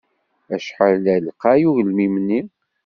Acḥal 0.55 1.03
ay 1.13 1.19
lqay 1.27 1.61
ugelmim-nni? 1.69 2.41